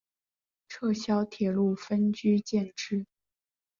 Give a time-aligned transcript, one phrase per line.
[0.67, 3.05] 撤销铁路分局建制。